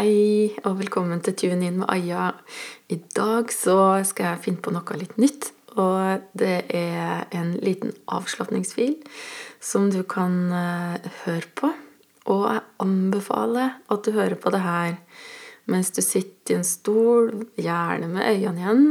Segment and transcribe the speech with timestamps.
[0.00, 2.30] Hei, og velkommen til Tune in med Aya.
[2.88, 5.50] I dag så skal jeg finne på noe litt nytt.
[5.76, 8.94] Og det er en liten avslapningsfil
[9.60, 11.68] som du kan uh, høre på.
[12.32, 14.94] Og jeg anbefaler at du hører på det her
[15.68, 18.86] mens du sitter i en stol, gjerne med øynene igjen,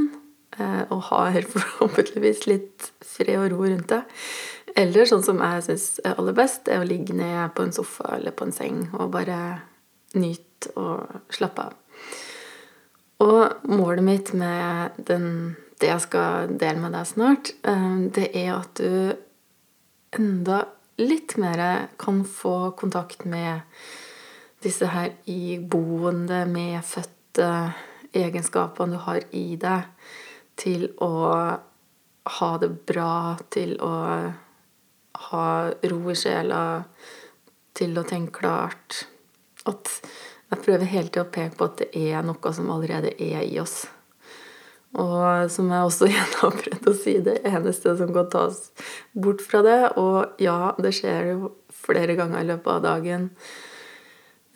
[0.60, 4.14] uh, og har forhåpentligvis litt fred og ro rundt deg.
[4.78, 8.14] Eller sånn som jeg syns er aller best, er å ligge ned på en sofa
[8.20, 9.40] eller på en seng og bare
[10.14, 11.78] nyte og slappe av.
[13.24, 18.54] Og målet mitt med den, det jeg skal dele med deg snart, eh, det er
[18.56, 19.16] at du
[20.16, 20.64] enda
[21.00, 23.62] litt mer kan få kontakt med
[24.64, 27.50] disse her iboende, medfødte
[28.16, 29.88] egenskapene du har i deg
[30.60, 31.14] til å
[32.30, 33.94] ha det bra, til å
[35.30, 35.46] ha
[35.92, 36.64] ro i sjela,
[37.76, 39.06] til å tenke klart
[39.70, 39.92] at
[40.50, 43.60] jeg prøver hele tida å peke på at det er noe som allerede er i
[43.62, 43.84] oss.
[44.98, 48.62] Og som jeg også igjen har prøvd å si, det eneste som kan tas
[49.14, 53.30] bort fra det Og ja, det skjer jo flere ganger i løpet av dagen.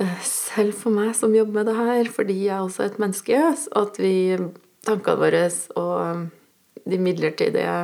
[0.01, 3.41] Eh, selv for meg som jobber med det her, fordi jeg er også et menneske,
[3.77, 4.15] at vi
[4.83, 5.45] Tankene våre
[5.79, 6.25] og
[6.83, 7.75] de midlertidige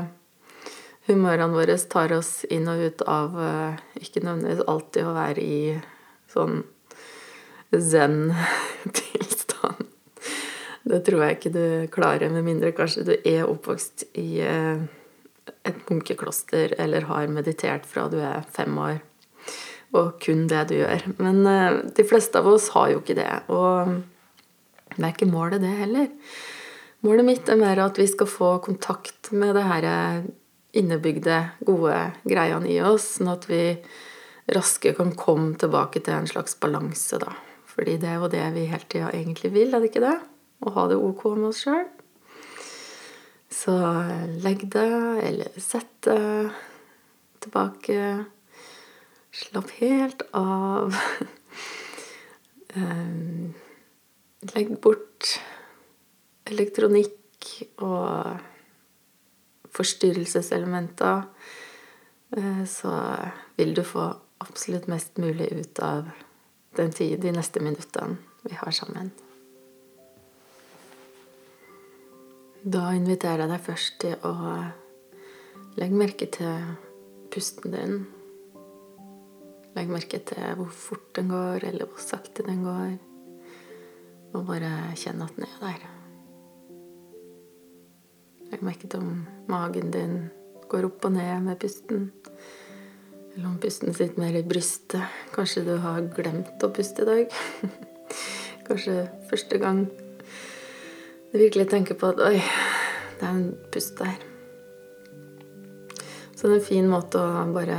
[1.07, 5.61] humørene våre tar oss inn og ut av eh, Ikke nødvendigvis alltid å være i
[6.33, 6.59] sånn
[7.75, 9.39] zen-tilstand.
[10.89, 14.79] Det tror jeg ikke du klarer, med mindre kanskje du er oppvokst i eh,
[15.67, 18.97] et munkekloster eller har meditert fra du er fem år.
[19.97, 21.05] Og kun det du gjør.
[21.21, 23.33] Men eh, de fleste av oss har jo ikke det.
[23.53, 24.01] Og
[24.95, 26.09] det er ikke målet, det heller.
[27.05, 29.85] Målet mitt er mer at vi skal få kontakt med det her
[30.75, 33.61] innebygde, gode greiene i oss, sånn at vi
[34.53, 37.31] raskere kan komme tilbake til en slags balanse, da.
[37.79, 40.17] Fordi det er jo det vi hele tida egentlig vil, er det ikke det?
[40.67, 41.85] Å ha det ok med oss sjøl.
[43.55, 43.75] Så
[44.43, 46.49] legg deg, eller sett deg
[47.39, 48.01] tilbake.
[49.31, 50.91] Slapp helt av.
[52.77, 53.55] Ehm,
[54.51, 55.31] legg bort
[56.51, 57.47] elektronikk
[57.81, 58.43] og
[59.73, 61.23] forstyrrelseselementer.
[62.37, 62.93] Eh, så
[63.57, 64.11] vil du få
[64.45, 66.11] absolutt mest mulig ut av
[66.77, 69.11] den tid, de neste minuttene vi har sammen.
[72.63, 74.33] Da inviterer jeg deg først til å
[75.79, 76.73] legge merke til
[77.31, 78.01] pusten din.
[79.77, 82.97] Legg merke til hvor fort den går, eller hvor sakte den går.
[84.35, 85.87] Og bare kjenn at den er der.
[88.49, 90.19] Legg merke til om magen din
[90.69, 92.09] går opp og ned med pusten.
[93.39, 94.99] Eller om pusten sitt mer i brystet.
[95.31, 97.35] Kanskje du har glemt å puste i dag.
[98.67, 98.95] Kanskje
[99.29, 104.17] første gang du virkelig tenker på at Oi, det er en pust der.
[106.35, 107.77] Så det er en fin måte å bare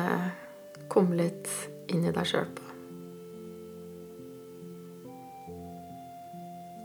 [0.88, 1.52] komme litt
[1.92, 2.64] inn i deg sjøl på.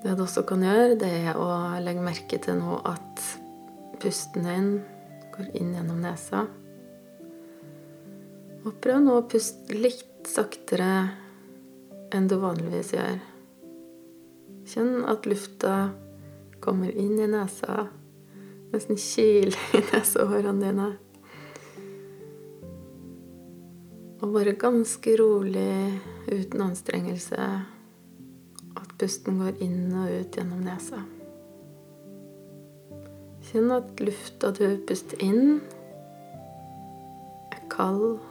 [0.04, 1.48] Det du også kan gjøre, det er å
[1.80, 3.24] legge merke til nå at
[4.04, 4.70] pusten din
[5.32, 6.44] går inn gjennom nesa.
[8.66, 10.92] Og prøv nå å puste litt saktere
[12.16, 13.20] enn du vanligvis gjør.
[14.66, 15.76] Kjenn at lufta
[16.64, 17.86] kommer inn i nesa,
[18.74, 20.88] nesten kiler i nesehårene dine.
[24.26, 27.50] Og bare ganske rolig, uten anstrengelse,
[28.76, 31.06] at pusten går inn og ut gjennom nesa.
[33.46, 35.60] Kjenn at lufta du puster inn,
[37.54, 38.24] er kald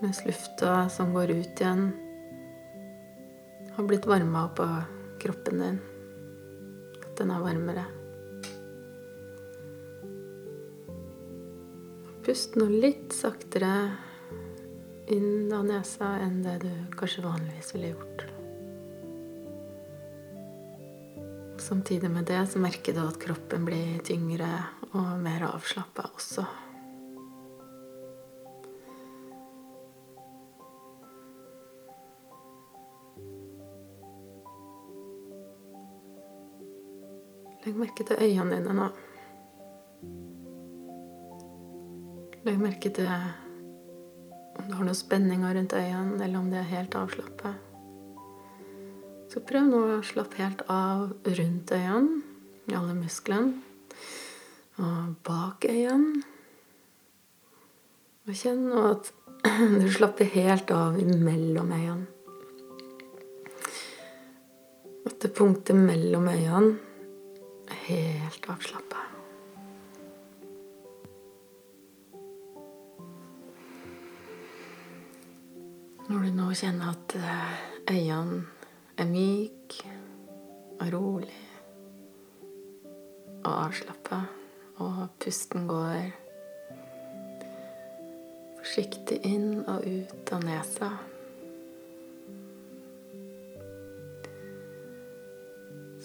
[0.00, 1.92] mens lufta som går ut igjen,
[3.76, 4.82] har blitt varma opp av
[5.22, 5.78] kroppen din.
[7.02, 7.84] At den er varmere.
[12.26, 13.72] Pust nå litt saktere
[15.08, 18.26] inn av nesa enn det du kanskje vanligvis ville gjort.
[21.68, 24.48] Samtidig med det så merker du at kroppen blir tyngre
[24.92, 26.46] og mer avslappa også.
[37.68, 38.84] Legg merke til øynene dine nå.
[42.46, 43.10] Legg merke til
[44.56, 47.58] om du har noen spenninger rundt øynene, eller om de er helt avslappet.
[49.28, 52.22] Så prøv nå å slappe helt av rundt øynene,
[52.72, 53.60] i alle musklene,
[54.80, 56.24] og bak øynene.
[58.24, 59.12] Og kjenn nå at
[59.84, 62.08] du slapper helt av mellom øynene.
[65.04, 66.87] At det punktet mellom øynene
[67.88, 69.00] helt avslappa.
[76.08, 77.58] Når du nå kjenner at eh,
[77.92, 78.44] øynene
[78.98, 79.92] er myke
[80.78, 81.42] og rolig
[83.44, 84.22] og avslappa,
[84.84, 86.08] og pusten går
[88.58, 90.90] forsiktig inn og ut av nesa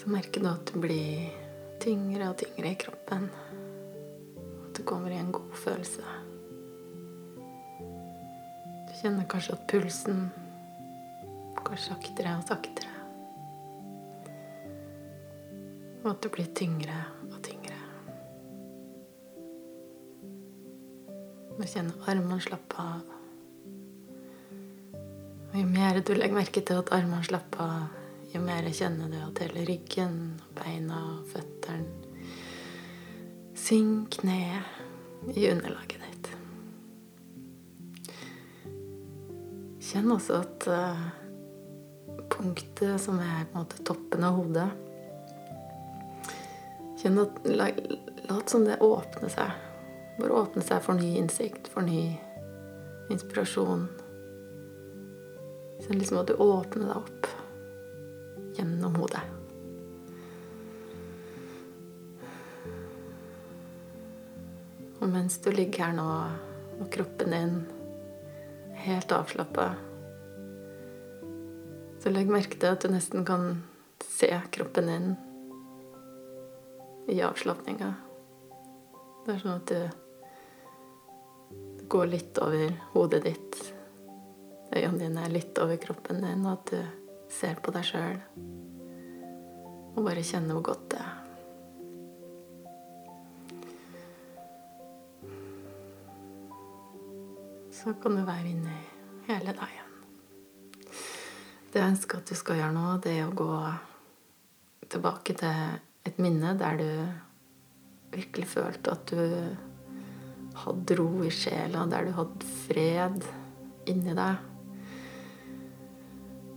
[0.04, 1.43] Så merker du at du blir
[1.84, 3.28] tyngre og tyngre i kroppen.
[4.64, 6.04] At du kommer i en god følelse.
[8.88, 10.28] Du kjenner kanskje at pulsen
[11.60, 12.92] går saktere og saktere.
[16.04, 17.00] Og at du blir tyngre
[17.30, 17.80] og tyngre.
[21.58, 23.10] Du kjenner armene slappe av.
[25.52, 28.00] Og jo mer du legger merke til at armene slapper av,
[28.34, 30.16] jo mer kjenner du at hele ryggen,
[30.58, 31.53] beina og føttene
[33.64, 36.32] synker ned i underlaget ditt.
[39.84, 41.04] Kjenn også at uh,
[42.34, 44.70] punktet som er på en måte toppen av hodet
[47.04, 47.40] Kjenn at
[48.30, 49.52] Lat som det åpner seg.
[50.16, 52.14] Bare åpne seg for ny innsikt, for ny
[53.12, 53.90] inspirasjon.
[55.84, 57.32] Kjenn liksom at du åpner deg opp
[58.56, 59.33] gjennom hodet.
[65.04, 66.08] Og mens du ligger her nå,
[66.80, 67.58] og kroppen din
[68.86, 69.74] helt avslappa,
[72.00, 73.58] så legg merke til at du nesten kan
[74.04, 75.10] se kroppen din
[77.12, 77.92] i avslapninga.
[79.26, 80.00] Det er sånn at du,
[81.94, 83.58] går litt over hodet ditt.
[84.74, 86.80] Øynene dine er litt over kroppen din, og at du
[87.30, 88.18] ser på deg sjøl
[89.94, 91.23] og bare kjenner hvor godt det er.
[97.84, 98.74] Så kan du være inni
[99.28, 99.96] hele deg igjen.
[101.74, 103.58] Det jeg ønsker at du skal gjøre nå, det er å gå
[104.94, 106.88] tilbake til et minne der du
[108.14, 109.20] virkelig følte at du
[110.64, 113.28] hadde ro i sjela, der du hadde fred
[113.92, 114.50] inni deg.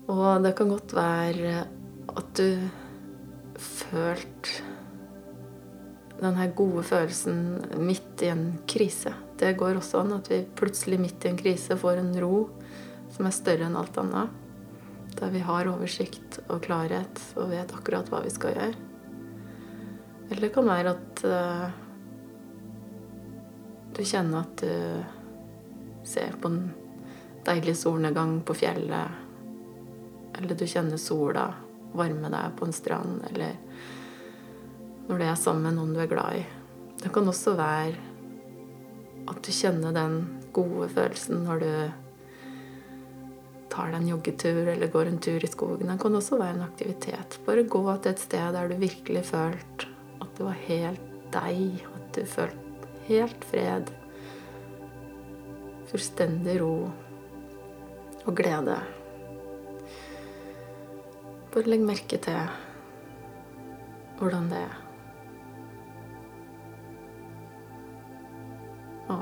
[0.06, 1.58] Og det kan godt være
[2.14, 2.69] at du
[3.58, 4.62] følte
[6.23, 7.46] den her gode følelsen
[7.82, 9.25] midt i en krise.
[9.37, 12.47] Det går også an at vi plutselig midt i en krise får en ro
[13.15, 14.33] som er større enn alt annet.
[15.17, 18.73] Der vi har oversikt og klarhet og vet akkurat hva vi skal gjøre.
[20.27, 21.69] Eller det kan være at uh,
[23.97, 26.67] du kjenner at du ser på en
[27.47, 29.23] deilig solnedgang på fjellet
[30.37, 31.47] eller du kjenner sola
[31.97, 33.56] varme deg på en strand, eller
[35.06, 36.44] når du er sammen med noen du er glad i.
[37.00, 37.94] Det kan også være
[39.26, 40.19] at du kjenner den
[40.56, 41.70] gode følelsen når du
[43.73, 45.90] tar deg en joggetur eller går en tur i skogen.
[45.90, 47.38] Det kan også være en aktivitet.
[47.46, 49.90] Bare gå til et sted der du virkelig følte
[50.23, 51.02] at det var helt
[51.34, 53.90] deg, at du følte helt fred.
[55.90, 56.88] Fullstendig ro
[58.26, 58.78] og glede.
[61.52, 62.40] Bare legg merke til
[64.16, 64.86] hvordan det er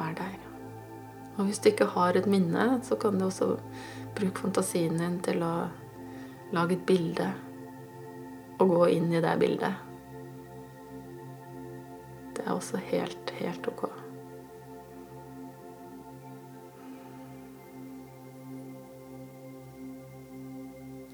[0.04, 0.36] være der.
[1.34, 3.56] Og hvis du ikke har et minne, så kan du også
[4.14, 5.54] bruke fantasien din til å
[6.54, 7.26] lage et bilde
[8.62, 9.74] og gå inn i det bildet.
[12.34, 13.86] Det er også helt, helt ok.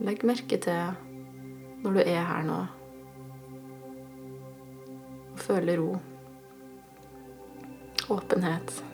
[0.01, 0.95] Legg merke til
[1.85, 2.61] når du er her nå
[5.31, 5.95] og føler ro,
[8.11, 8.85] åpenhet,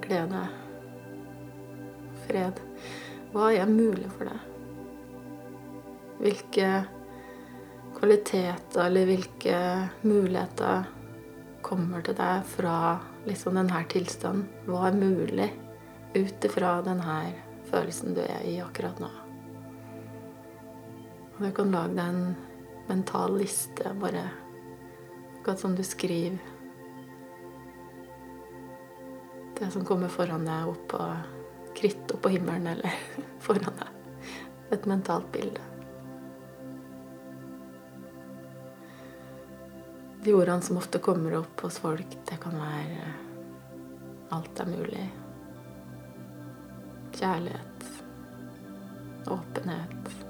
[0.00, 0.46] glede,
[2.26, 2.60] fred.
[3.32, 4.48] Hva er mulig for deg?
[6.22, 6.68] Hvilke
[7.98, 9.58] kvaliteter eller hvilke
[10.06, 10.86] muligheter
[11.64, 12.76] kommer til deg fra
[13.28, 14.46] liksom denne tilstanden?
[14.68, 15.50] Hva er mulig
[16.16, 17.18] ut ifra denne
[17.68, 19.12] følelsen du er i akkurat nå?
[21.36, 22.34] Du kan lage deg en
[22.88, 24.24] mental liste, bare
[25.40, 26.51] akkurat som du skriver
[29.62, 31.04] det som kommer foran deg opp på
[31.78, 32.96] kritt opp på himmelen eller
[33.46, 34.32] foran deg.
[34.74, 35.68] Et mentalt bilde.
[40.22, 43.14] De ordene som ofte kommer opp hos folk, det kan være
[44.32, 45.06] alt er mulig.
[47.18, 47.88] Kjærlighet.
[49.30, 50.22] Åpenhet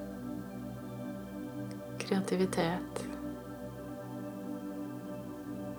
[2.13, 3.09] kreativitet.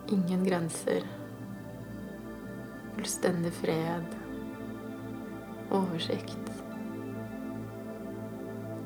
[0.08, 1.23] Ingen grenser.
[2.96, 4.16] Fullstendig fred.
[5.72, 6.64] Oversikt.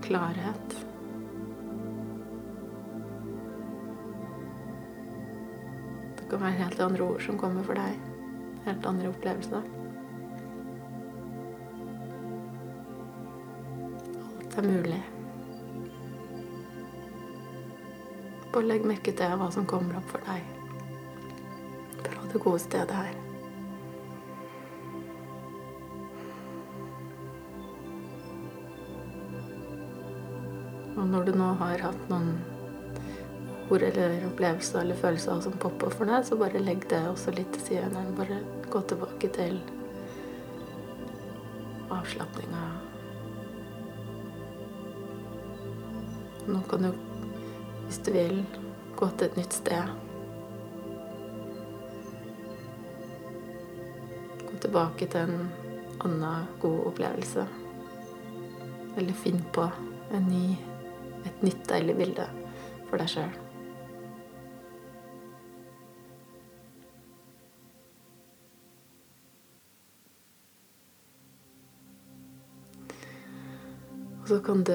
[0.02, 0.86] Klarhet.
[6.18, 8.00] Det kan være helt andre ord som kommer for deg.
[8.66, 9.68] Helt andre opplevelser.
[14.24, 15.04] Alt er mulig.
[18.54, 20.54] Bare legg merke til hva som kommer opp for deg
[22.08, 23.26] fra det gode stedet her.
[31.08, 32.34] Og når du nå har hatt noen
[33.72, 37.54] ord eller opplevelser eller følelser som popper for deg, så bare legg det også litt
[37.56, 38.02] til side.
[38.18, 39.56] Bare gå tilbake til
[41.96, 42.66] avslapninga.
[46.52, 46.92] Nå kan du,
[47.88, 48.44] hvis du vil,
[49.00, 49.98] gå til et nytt sted.
[54.44, 55.52] Gå tilbake til en
[56.04, 57.48] annen god opplevelse.
[59.00, 59.72] Eller finn på
[60.12, 60.58] en ny,
[61.27, 62.25] et nytt deilig bilde
[62.88, 63.36] for deg sjøl.
[74.27, 74.74] Og så kan du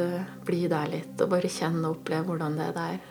[0.48, 3.02] bli der litt og bare kjenne og oppleve hvordan det er der.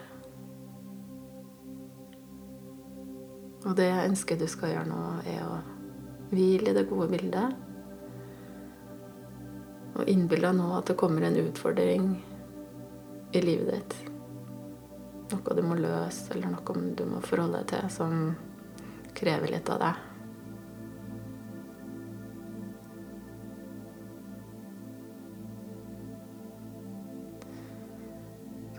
[3.62, 5.60] Og det jeg ønsker du skal gjøre nå, er å
[6.32, 7.54] hvile i det gode bildet.
[9.92, 12.10] Og innbill deg nå at det kommer en utfordring
[13.32, 13.94] i livet ditt.
[15.32, 18.16] Noe du må løse, eller noe du må forholde deg til som
[19.16, 20.08] krever litt av deg.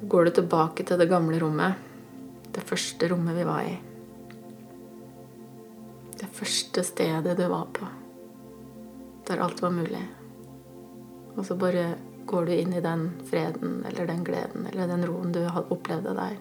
[0.03, 1.89] Går du tilbake til det gamle rommet.
[2.53, 3.75] Det første rommet vi var i.
[6.19, 7.88] Det første stedet du var på.
[9.25, 10.03] Der alt var mulig.
[11.33, 11.95] Og så bare
[12.25, 16.38] går du inn i den freden eller den gleden eller den roen du opplevde der.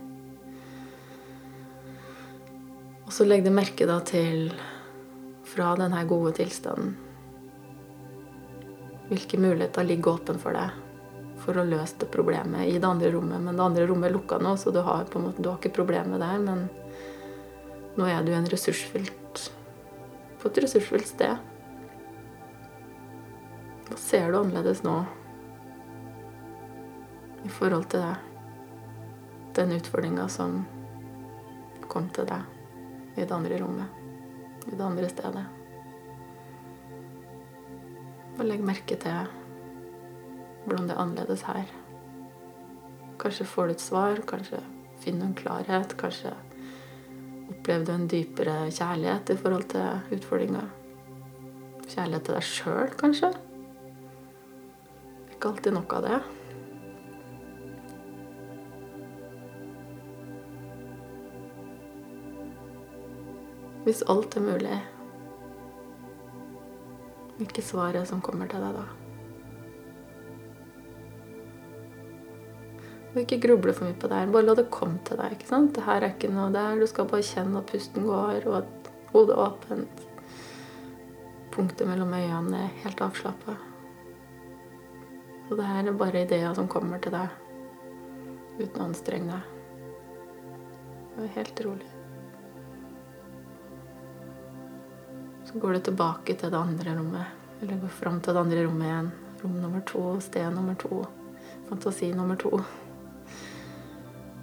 [3.07, 4.53] Og så legg du merke da til,
[5.53, 6.95] fra denne gode tilstanden,
[9.11, 10.79] hvilke muligheter ligger åpen for deg
[11.43, 13.43] for å løse det problemet i det andre rommet.
[13.43, 15.59] Men det andre rommet er lukka nå, så du har, på en måte, du har
[15.59, 16.39] ikke problemet der.
[16.43, 16.69] Men
[17.99, 19.49] nå er du en ressursfylt,
[20.39, 21.51] på et ressursfylt sted.
[23.89, 25.03] Hva ser du annerledes nå
[27.45, 28.17] i forhold til det?
[29.57, 30.63] Den utfordringa som
[31.93, 34.01] kom til deg i det andre rommet,
[34.67, 35.45] i det andre stedet.
[38.39, 39.29] Og legg merke til
[40.65, 41.69] hvordan det er annerledes her.
[43.21, 44.63] Kanskje får du et svar, kanskje
[45.03, 46.33] finner du en klarhet, kanskje
[47.53, 50.63] opplever du en dypere kjærlighet i forhold til utfordringa.
[51.93, 53.33] Kjærlighet til deg sjøl, kanskje.
[55.35, 56.23] Ikke alltid nok av det.
[63.93, 64.77] Hvis alt er mulig,
[67.37, 68.85] hvilke svar som kommer til deg da?
[73.11, 74.33] Og ikke gruble for mye på det her.
[74.33, 75.37] Bare la det komme til deg.
[75.37, 75.75] ikke sant?
[75.77, 76.81] Det her er ikke noe der.
[76.81, 80.05] Du skal bare kjenne at pusten går, og at hodet er åpent.
[81.53, 83.61] Punktet mellom øynene er helt avslappa.
[85.51, 87.29] Og det her er bare ideer som kommer til deg
[88.57, 89.43] uten å anstrenge deg.
[91.19, 91.92] Og helt rolig.
[95.53, 97.41] Så går du tilbake til det andre rommet.
[97.61, 99.11] Eller går fram til det andre rommet igjen.
[99.43, 101.03] Rom nummer to, sted nummer to,
[101.69, 102.61] fantasi nummer to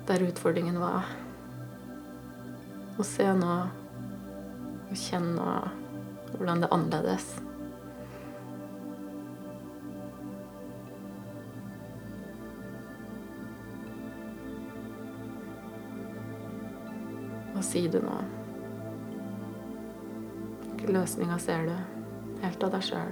[0.09, 1.05] der utfordringen var.
[2.97, 3.57] Og se nå
[4.89, 5.51] og kjenne nå
[6.31, 7.27] hvordan det er annerledes.
[17.53, 18.17] Hva sier du nå?
[20.89, 21.75] Løsninger ser du
[22.41, 23.11] helt av deg sjøl?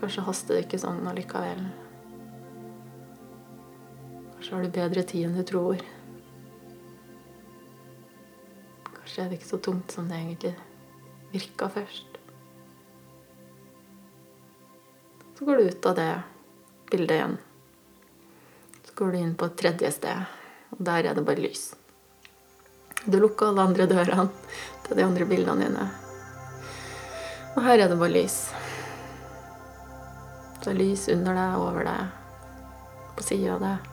[0.00, 1.64] Kanskje haster det ikke sånn allikevel.
[4.34, 5.80] Kanskje har du bedre tid enn du tror.
[8.90, 10.54] Kanskje er det ikke så tungt som det egentlig
[11.32, 12.20] virka først.
[15.38, 16.12] Så går du ut av det
[16.92, 17.40] bildet igjen.
[18.84, 20.40] Så går du inn på et tredje sted,
[20.76, 21.70] og der er det bare lys.
[23.04, 24.28] Du lukker alle andre dørene
[24.84, 25.86] til de andre bildene dine.
[27.56, 28.40] Og her er det bare lys.
[30.60, 32.10] Det er lys under deg, over deg,
[33.16, 33.88] på sida av deg.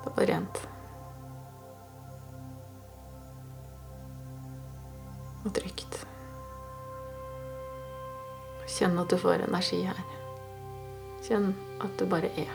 [0.00, 0.60] Det er bare rent.
[5.44, 6.00] Og trygt.
[8.74, 10.02] Kjenn at du får energi her.
[11.22, 11.52] Kjenn
[11.84, 12.50] at du bare er.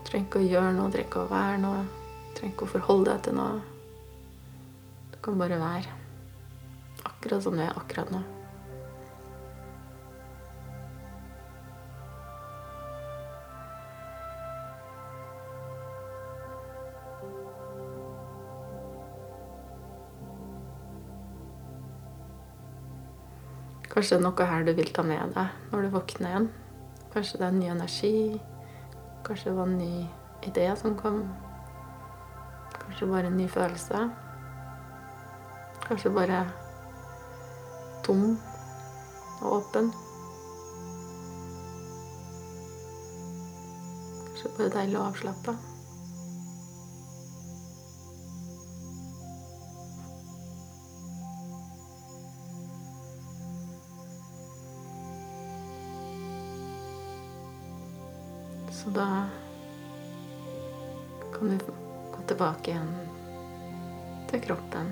[0.00, 1.99] Du trenger ikke å gjøre noe, du trenger ikke å være noe.
[2.40, 3.58] Trenger ikke å forholde deg til noe.
[5.12, 5.90] Du kan bare være.
[7.04, 8.20] Akkurat som du er akkurat nå.
[23.90, 26.48] Kanskje det er noe her du vil ta med deg når du våkner igjen.
[27.12, 28.16] Kanskje det er ny energi.
[29.28, 29.94] Kanskje det var en ny
[30.48, 31.24] idé som kom.
[32.90, 33.98] Kanskje bare en ny følelse.
[35.86, 36.40] Kanskje bare
[38.04, 38.38] tom
[39.40, 39.92] og åpen.
[44.26, 45.54] Kanskje bare deilig å avslappe.
[58.82, 59.06] Så da
[61.38, 61.79] kan du
[62.30, 62.90] tilbake igjen
[64.30, 64.90] til kroppen.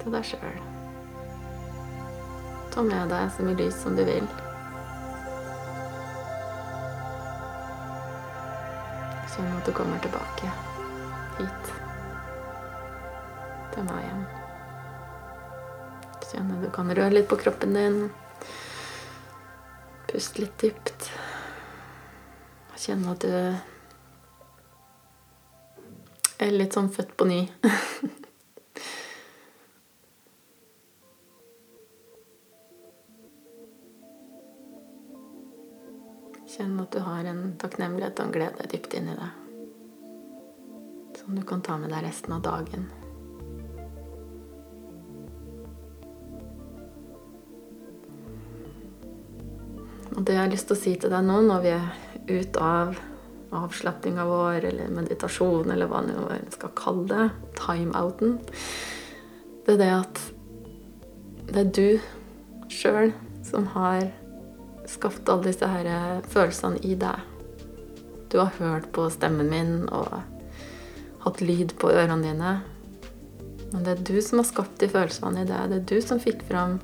[0.00, 0.60] Til deg sjøl.
[2.72, 4.28] Ta med deg så mye lys som du vil.
[9.34, 10.54] Kjenn at du kommer tilbake
[11.40, 11.70] hit.
[13.74, 14.24] Til meg igjen.
[16.30, 18.02] Kjenn at du kan røre litt på kroppen din.
[20.08, 20.99] Pust litt dypt.
[22.80, 23.28] Kjenn at du
[26.40, 27.40] er litt sånn født på ny.
[36.48, 39.30] Kjenn at du har en takknemlighet og en glede dypt inni deg.
[41.20, 42.88] Som du kan ta med deg resten av dagen.
[50.16, 52.60] Og det jeg har lyst til å si til deg nå, når vi er ute
[52.60, 52.98] av
[53.50, 57.28] avslappinga vår, eller meditasjon, eller hva vi skal kalle det,
[57.58, 58.38] timeouten,
[59.66, 60.22] det er det at
[61.50, 63.12] det er du sjøl
[63.46, 64.10] som har
[64.90, 67.26] skapt alle disse her følelsene i deg.
[68.30, 70.20] Du har hørt på stemmen min og
[71.24, 72.52] hatt lyd på ørene dine.
[73.70, 75.70] Men det er du som har skapt de følelsene i deg.
[75.70, 76.78] Det er du som fikk fram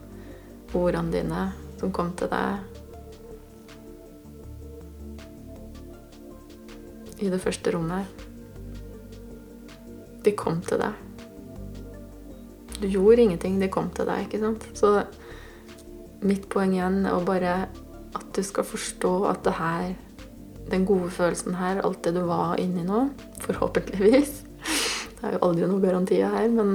[0.77, 1.44] ordene dine
[1.81, 2.76] som kom til deg
[7.23, 8.25] i det første rommet.
[10.25, 11.03] De kom til deg.
[12.81, 14.67] Du gjorde ingenting, de kom til deg, ikke sant?
[14.77, 14.91] Så
[16.27, 17.55] mitt poeng igjen er bare
[18.17, 19.95] at du skal forstå at det her
[20.67, 23.05] Den gode følelsen her, alt det du var inni nå,
[23.39, 24.33] forhåpentligvis
[25.21, 26.75] Det er jo aldri noen garantier her, men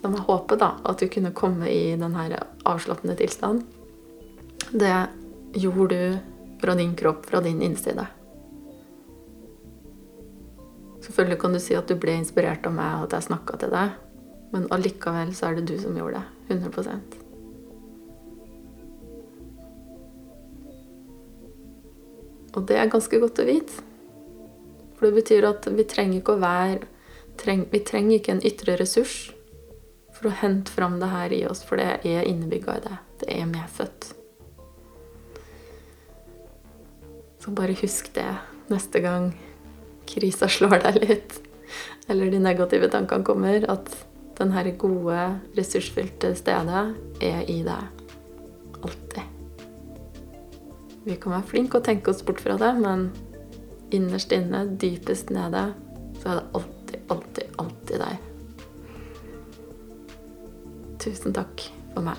[0.00, 2.34] som jeg håper, da, at du kunne komme i den her
[2.66, 3.62] avslappende tilstand.
[4.74, 4.92] Det
[5.54, 6.18] gjorde du
[6.60, 8.08] fra din kropp, fra din innside.
[11.06, 13.70] Selvfølgelig kan du si at du ble inspirert av meg, og at jeg snakka til
[13.70, 13.94] deg.
[14.50, 16.26] Men allikevel så er det du som gjorde det.
[16.56, 17.22] 100%
[22.56, 23.84] Og det er ganske godt å vite.
[24.96, 26.86] For det betyr at vi trenger ikke å være
[27.36, 29.16] treng, Vi trenger ikke en ytre ressurs
[30.16, 32.94] for å hente fram det her i oss, for det er innebygga i det.
[33.20, 34.14] Det er medfødt.
[37.44, 38.30] Så bare husk det
[38.72, 39.34] neste gang
[40.08, 41.38] krisa slår deg litt,
[42.08, 43.90] eller de negative tankene kommer, at
[44.36, 45.20] den her gode,
[45.56, 46.84] ressursfylte stedet
[47.24, 48.04] er i deg.
[48.82, 49.32] Alltid.
[51.06, 53.08] Vi kan være flinke og tenke oss bort fra det, men
[53.94, 55.68] innerst inne, dypest nede,
[56.20, 58.14] så er det alltid, alltid, alltid deg.
[61.06, 62.18] Tusen takk for meg.